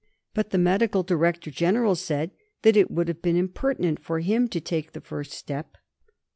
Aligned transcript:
But 0.33 0.49
the 0.49 0.57
Medical 0.57 1.03
Director 1.03 1.51
General 1.51 1.93
said 1.93 2.31
that 2.63 2.75
it 2.75 2.89
would 2.89 3.07
have 3.07 3.21
been 3.21 3.35
impertinent 3.35 3.99
for 3.99 4.19
him 4.19 4.47
to 4.47 4.59
take 4.59 4.93
the 4.93 4.99
first 5.01 5.31
step. 5.31 5.77